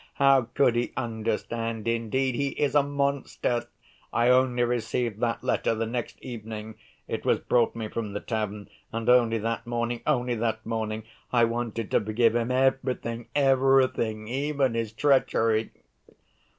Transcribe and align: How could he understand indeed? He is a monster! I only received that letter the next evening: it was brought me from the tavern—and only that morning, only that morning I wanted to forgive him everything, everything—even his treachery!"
How 0.15 0.47
could 0.55 0.75
he 0.75 0.93
understand 0.97 1.87
indeed? 1.87 2.33
He 2.33 2.47
is 2.59 2.73
a 2.73 2.81
monster! 2.81 3.67
I 4.11 4.29
only 4.29 4.63
received 4.63 5.19
that 5.19 5.43
letter 5.43 5.75
the 5.75 5.85
next 5.85 6.19
evening: 6.23 6.73
it 7.07 7.23
was 7.23 7.37
brought 7.37 7.75
me 7.75 7.87
from 7.87 8.13
the 8.13 8.19
tavern—and 8.19 9.09
only 9.09 9.37
that 9.37 9.67
morning, 9.67 10.01
only 10.07 10.33
that 10.33 10.65
morning 10.65 11.03
I 11.31 11.43
wanted 11.43 11.91
to 11.91 12.01
forgive 12.01 12.33
him 12.33 12.49
everything, 12.49 13.27
everything—even 13.35 14.73
his 14.73 14.91
treachery!" 14.91 15.69